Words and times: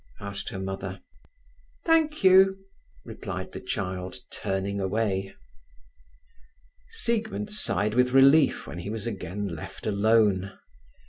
asked 0.19 0.49
her 0.49 0.57
mother. 0.57 0.99
"Thank 1.85 2.23
you," 2.23 2.65
replied 3.05 3.51
the 3.51 3.59
child, 3.59 4.15
turning 4.31 4.79
away. 4.79 5.35
Siegmund 6.89 7.51
sighed 7.51 7.93
with 7.93 8.09
relief 8.11 8.65
when 8.65 8.79
he 8.79 8.89
was 8.89 9.05
again 9.05 9.47
left 9.49 9.85
alone. 9.85 10.57